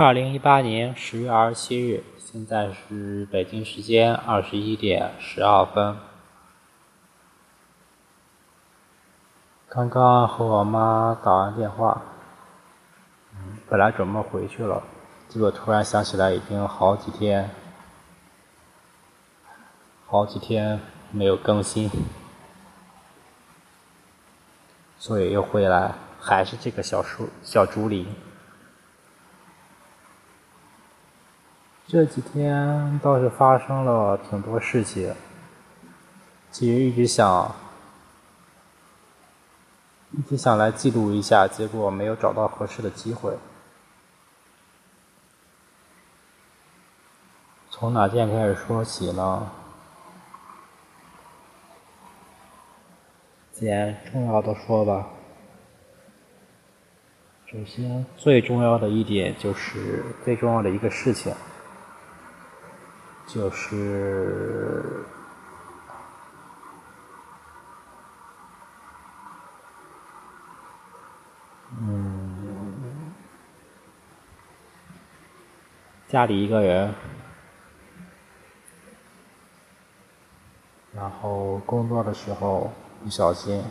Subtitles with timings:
[0.00, 5.96] 二零一八年十月二十七日，现在是北京时间二十一点十二分。
[9.68, 12.00] 刚刚和我妈打完电话，
[13.68, 14.84] 本来准备回去了，
[15.28, 17.50] 结果突然想起来已经好几天，
[20.06, 20.80] 好几天
[21.10, 21.90] 没有更新，
[24.96, 28.06] 所以又回来，还是这个小树小竹林。
[31.90, 35.14] 这几天倒是发生了挺多事情，
[36.50, 37.54] 其实一直想。
[40.10, 43.36] 一直想来记录一下，结果没有找到合适的机会。
[47.70, 49.50] 从哪件开始说起呢？
[53.52, 55.08] 既然重要的说吧。
[57.46, 61.34] 首先，最重要的一点就是最重要的一个事情，
[63.28, 65.04] 就是。
[71.80, 73.12] 嗯
[76.08, 76.94] 家里一个人，
[80.94, 82.72] 然后工作的时候
[83.04, 83.62] 不小心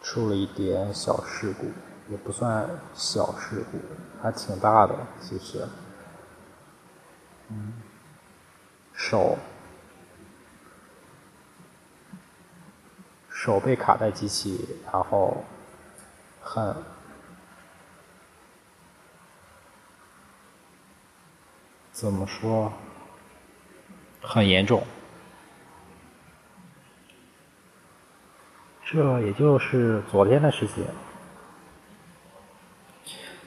[0.00, 1.66] 出了一点小事故，
[2.08, 3.78] 也不算小事故，
[4.22, 5.66] 还挺大的，其实，
[7.50, 7.72] 嗯，
[8.94, 9.36] 手
[13.28, 15.44] 手被卡在机器，然后
[16.40, 16.74] 很。
[21.92, 22.72] 怎么说？
[24.22, 24.82] 很严重。
[28.84, 30.86] 这也就是昨天的事情。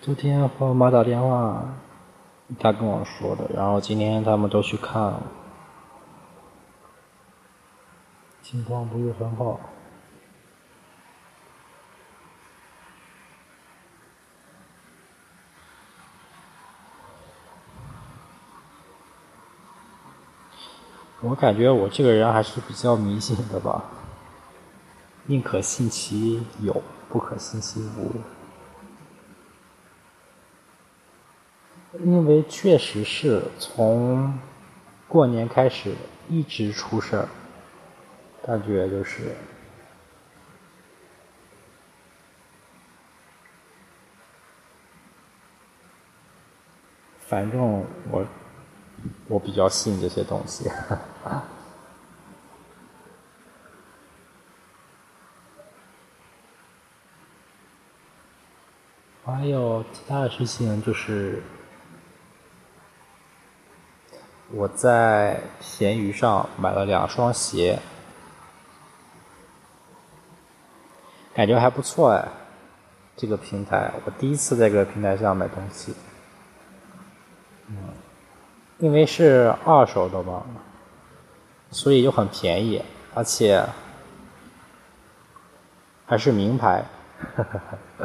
[0.00, 1.62] 昨天和我妈打电话，
[2.58, 3.50] 她跟我说的。
[3.54, 5.22] 然后今天他们都去看了，
[8.42, 9.58] 情况不是很好。
[21.20, 23.82] 我感觉我这个人还是比较迷信的吧，
[25.26, 28.12] 宁可信其有，不可信其无。
[32.04, 34.38] 因为确实是从
[35.08, 35.94] 过年开始
[36.28, 37.28] 一直出事儿，
[38.42, 39.34] 感觉就是，
[47.18, 48.24] 反正我。
[49.28, 50.68] 我比较信这些东西，
[59.24, 61.40] 还有其他的事情就是，
[64.52, 67.78] 我在闲鱼上买了两双鞋，
[71.34, 72.28] 感觉还不错哎，
[73.16, 75.94] 这个平台我第一次在这个平台上买东西，
[77.68, 77.76] 嗯。
[78.78, 80.44] 因为是二手的嘛，
[81.72, 82.80] 所以就很便宜，
[83.12, 83.66] 而且
[86.06, 86.84] 还是名牌，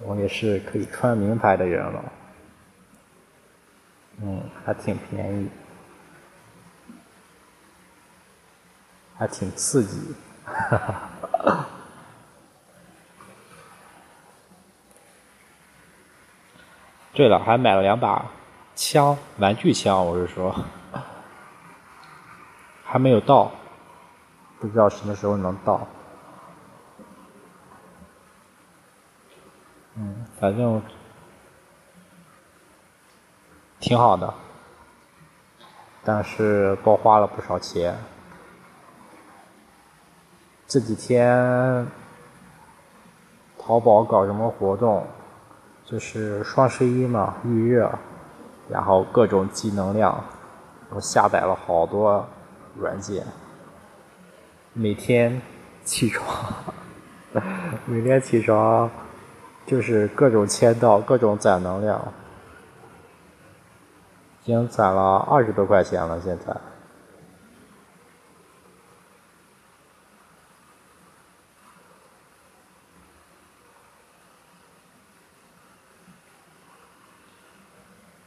[0.00, 2.02] 我也是可以穿名牌的人了，
[4.22, 5.50] 嗯，还挺便宜，
[9.16, 10.14] 还挺刺激，
[10.44, 11.66] 哈哈。
[17.12, 18.26] 对了，还买了两把
[18.74, 20.52] 枪，玩具枪，我是说，
[22.84, 23.52] 还没有到，
[24.58, 25.86] 不知道什么时候能到。
[29.96, 30.82] 嗯，反正
[33.84, 34.32] 挺好的，
[36.02, 37.94] 但是多花了不少钱。
[40.66, 41.86] 这几天
[43.58, 45.06] 淘宝搞什么活动？
[45.84, 47.92] 就是双十一嘛，预热，
[48.70, 50.18] 然后各种积能量，
[50.88, 52.26] 我下载了好多
[52.78, 53.26] 软件，
[54.72, 55.42] 每天
[55.84, 56.26] 起床，
[57.84, 58.90] 每天起床
[59.66, 62.02] 就是各种签到，各种攒能量，
[64.44, 66.54] 已经攒了二十多块钱了，现在。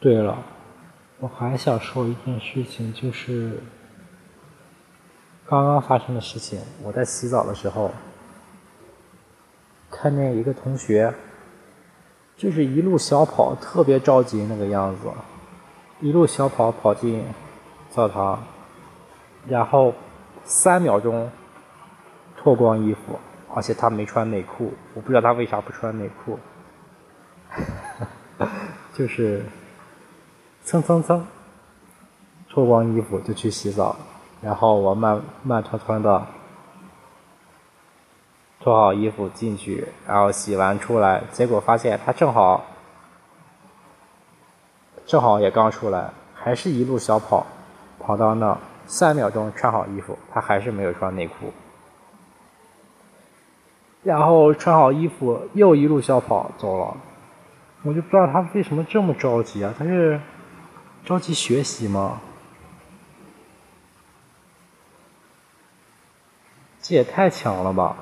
[0.00, 0.38] 对了，
[1.18, 3.60] 我还想说一件事情，就是
[5.44, 6.58] 刚刚发生的事情。
[6.82, 7.90] 我在洗澡的时候，
[9.90, 11.12] 看见一个同学
[12.38, 15.10] 就是一路小跑，特别着急那个样子，
[16.00, 17.24] 一路小跑跑进
[17.88, 18.38] 澡堂，
[19.48, 19.94] 然后
[20.44, 21.30] 三秒钟
[22.36, 23.18] 脱光衣服，
[23.54, 26.38] 而且他没穿内裤，我不知道他为啥不穿内裤，
[28.92, 29.44] 就是
[30.62, 31.26] 蹭蹭蹭
[32.50, 33.96] 脱光衣服就去洗澡，
[34.42, 36.26] 然后我慢慢吞吞的。
[38.58, 42.64] 脱好衣服进去，然后洗完出来，结果发现他正好，
[45.06, 47.46] 正好也刚出来，还是一路小跑，
[48.00, 51.52] 跑到那三秒钟穿好衣服，他还是没有穿内裤，
[54.02, 56.96] 然后穿好衣服又一路小跑走了，
[57.82, 59.72] 我就不知道他为什么这么着急啊？
[59.78, 60.20] 他是
[61.04, 62.20] 着急学习吗？
[66.82, 67.96] 这也太强了吧！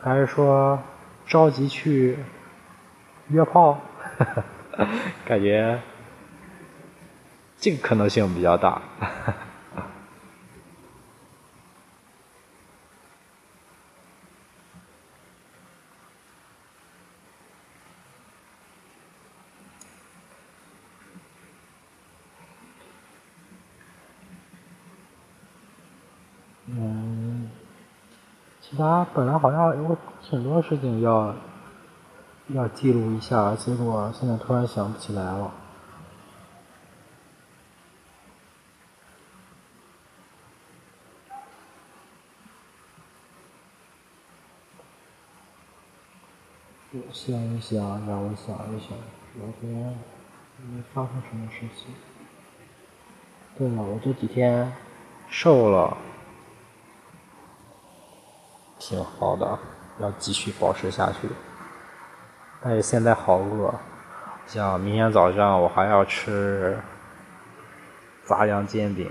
[0.00, 0.78] 还是说
[1.26, 2.18] 着急去
[3.28, 3.80] 约炮？
[5.26, 5.80] 感觉
[7.58, 8.80] 这个可能性比较大。
[26.68, 27.48] 嗯，
[28.60, 29.96] 其他本来好像有
[30.28, 31.34] 挺多事情要
[32.48, 35.52] 要记录一下，结果现在突然想不起来了。
[46.92, 48.90] 我想一想，让我想一想，
[49.34, 49.98] 昨天
[50.72, 51.92] 没发生什么事情。
[53.58, 54.72] 对了，我这几天
[55.28, 55.96] 瘦了。
[58.78, 59.58] 挺好的，
[59.98, 61.28] 要继续保持下去。
[62.68, 63.72] 但是现在好饿，
[64.48, 66.76] 像明天早上我还要吃
[68.24, 69.08] 杂粮煎饼，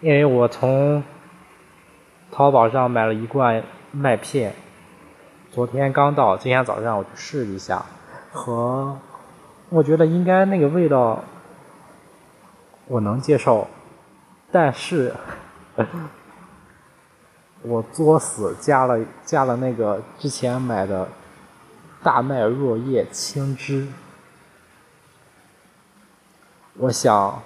[0.00, 1.04] 因为我从
[2.32, 3.62] 淘宝上买了一罐
[3.92, 4.54] 麦片，
[5.50, 7.84] 昨天刚到，今天早上我去试一下，
[8.32, 8.96] 和
[9.68, 11.22] 我觉得应该那个味道
[12.86, 13.68] 我能接受，
[14.50, 15.12] 但是。
[17.62, 21.08] 我作死加了加了那个之前买的
[22.02, 23.88] 大麦若叶青汁，
[26.74, 27.42] 我想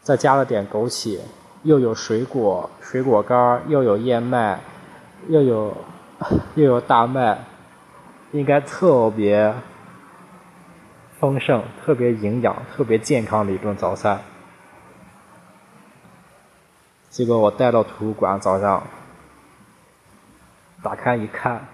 [0.00, 1.20] 再加了点枸杞，
[1.62, 4.60] 又有水果水果干又有燕麦，
[5.28, 5.76] 又有
[6.54, 7.44] 又有大麦，
[8.32, 9.54] 应该特别
[11.18, 14.20] 丰盛、特别营养、特别健康的一顿早餐。
[17.10, 18.82] 结果我带到图书馆，早上
[20.82, 21.68] 打开一看，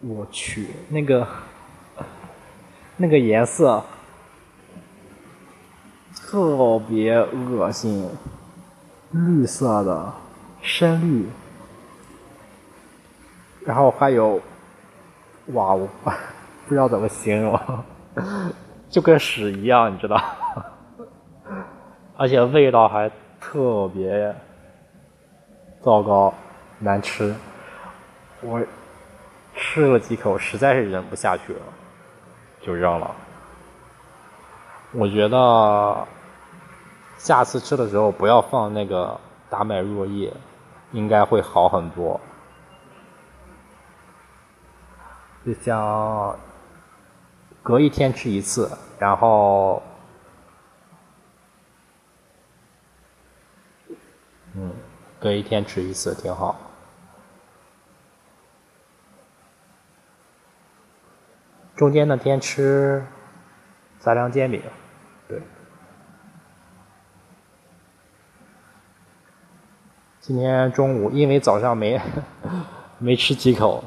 [0.00, 1.26] 我去，那个
[2.96, 3.82] 那个颜色
[6.14, 8.08] 特别恶心，
[9.10, 10.12] 绿色的，
[10.62, 11.28] 深绿，
[13.64, 14.40] 然后还有，
[15.48, 15.88] 哇，我
[16.66, 17.84] 不知道怎么形容，
[18.90, 20.22] 就跟屎一样，你知道，
[22.16, 23.10] 而且味道还。
[23.38, 24.34] 特别
[25.80, 26.34] 糟糕，
[26.80, 27.32] 难吃。
[28.40, 28.60] 我
[29.76, 31.60] 吃了几口，实在是忍不下去了，
[32.62, 33.14] 就扔了。
[34.92, 36.08] 我觉得
[37.18, 40.32] 下次吃的时候不要放那个达麦若叶，
[40.92, 42.18] 应该会好很多。
[45.44, 46.34] 就像
[47.62, 49.82] 隔一天吃一次，然后。
[54.54, 54.72] 嗯，
[55.20, 56.56] 隔一天吃一次挺好。
[61.76, 63.04] 中间那天吃
[63.98, 64.62] 杂粮煎饼，
[65.28, 65.40] 对。
[70.20, 72.00] 今天中午因为早上没
[72.98, 73.84] 没吃几口，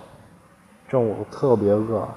[0.88, 2.08] 中午特别饿。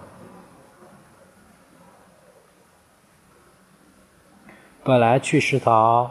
[4.84, 6.10] 本来去食堂。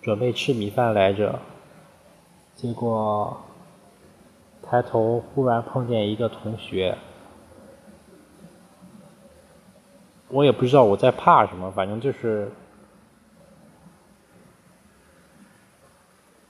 [0.00, 1.38] 准备吃米饭来着，
[2.56, 3.40] 结果
[4.72, 6.96] 抬头忽然碰见一个同学，
[10.28, 12.50] 我也不知道我在怕什么，反正就是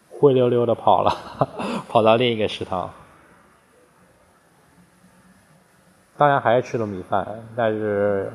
[0.09, 1.11] 灰溜溜的跑了，
[1.91, 2.93] 跑到另一个食堂。
[6.17, 7.27] 当然还是吃了米饭，
[7.57, 8.33] 但是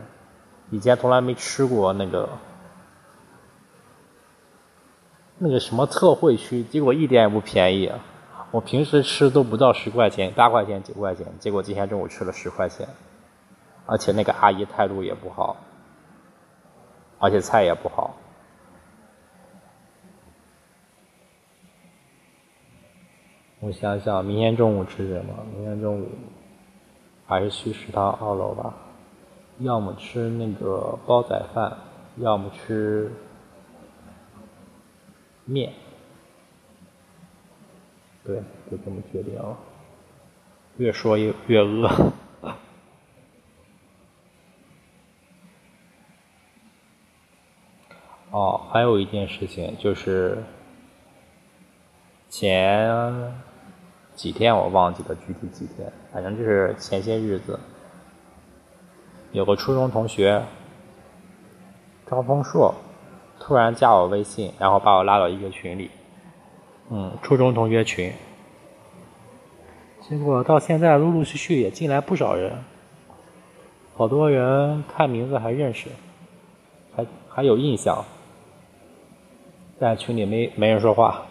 [0.69, 2.27] 以前从来没吃过那个。
[5.37, 7.89] 那个什么特惠区，结果一点也不便宜，
[8.51, 12.87] 我平时吃都不到十块钱，八块钱、九块钱，结果今天中午吃了十块钱，
[13.85, 15.57] 而且那个阿姨态度也不好，
[17.19, 18.15] 而且菜也不好。
[23.59, 25.33] 我想想，明天中午吃什么？
[25.53, 26.07] 明天中午
[27.25, 28.73] 还是去食堂二楼吧，
[29.59, 31.75] 要么吃那个煲仔饭，
[32.15, 33.11] 要么吃
[35.43, 35.73] 面。
[38.27, 39.57] 对，就这么决定了。
[40.75, 41.89] 越说越越饿。
[48.31, 50.43] 哦，还有一件事情就是
[52.29, 53.33] 前
[54.13, 57.57] 几天我忘记了具体几天，反正就是前些日子，
[59.31, 60.43] 有个初中同学
[62.05, 62.75] 张峰硕
[63.39, 65.89] 突然加我微信，然后把我拉到一个群里。
[66.89, 68.13] 嗯，初中同学群，
[69.99, 72.63] 结果到现在陆陆续续也进来不少人，
[73.97, 75.89] 好多人看名字还认识，
[76.95, 78.05] 还还有印象，
[79.77, 81.25] 但群里没没人说话。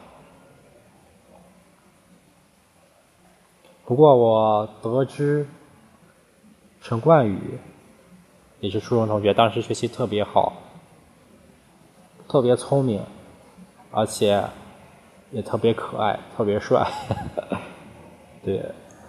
[3.87, 5.49] 不过我得知
[6.83, 7.39] 陈冠宇
[8.61, 10.53] 也是初中同学，当时学习特别好，
[12.29, 13.03] 特别聪明，
[13.91, 14.45] 而且。
[15.31, 16.87] 也特别可爱，特别帅，
[18.45, 18.65] 对，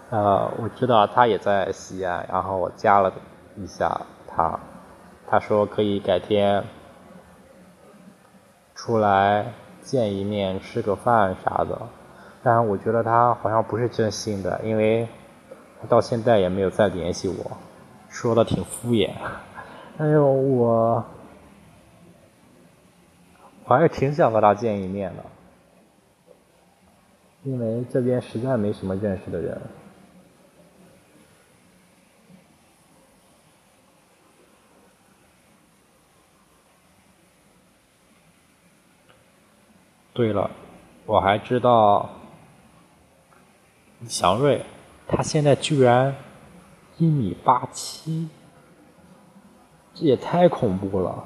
[0.10, 3.14] 呃，我知道他也在西安，然后我加了
[3.56, 4.60] 一下他，
[5.30, 6.64] 他说可以改天
[8.74, 11.80] 出来见一面，吃个饭啥的，
[12.44, 15.08] 但是我觉得他好像不是真心的，因为
[15.80, 17.58] 他到现在也没有再联系我，
[18.10, 19.12] 说的挺敷衍，
[20.00, 21.06] 哎呦，我
[23.66, 25.24] 我还是挺想和他见一面的。
[27.48, 29.58] 因为这边实在没什么认识的人。
[40.14, 40.52] 对了，
[41.06, 42.10] 我还知道
[44.10, 44.66] 祥瑞，
[45.08, 46.14] 他现在居然
[46.98, 48.28] 一米八七，
[49.94, 51.24] 这也太恐怖了。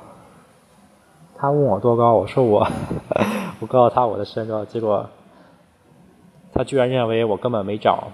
[1.36, 2.68] 他问我多高，我说我，
[3.60, 5.10] 我告诉他我的身高，结果。
[6.54, 8.12] 他居然认为我根本没长，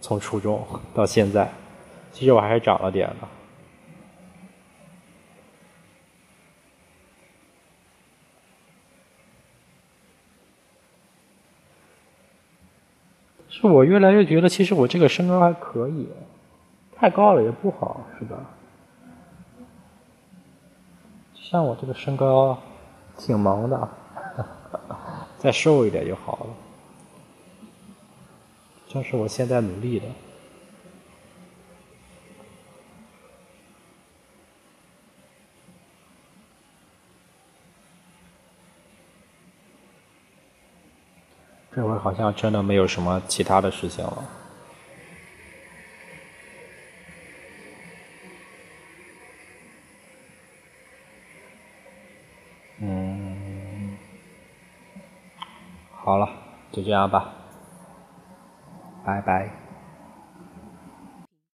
[0.00, 1.50] 从初中到现在，
[2.12, 3.28] 其实我还是长了点的。
[13.48, 16.08] 是我越来越觉得，其实我这个身高还可以，
[16.96, 18.38] 太高了也不好，是吧？
[21.34, 22.56] 像我这个身高，
[23.18, 23.88] 挺萌的，
[25.36, 26.69] 再瘦一点就好了。
[28.92, 30.06] 这是我现在努力的。
[41.72, 44.24] 这回好像真的没有什么其他的事情了。
[52.80, 53.96] 嗯，
[55.92, 56.28] 好了，
[56.72, 57.39] 就这样吧。
[59.04, 59.69] 拜拜。